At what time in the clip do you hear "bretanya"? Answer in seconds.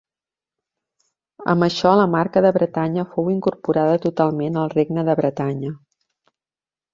2.55-3.03, 5.21-5.77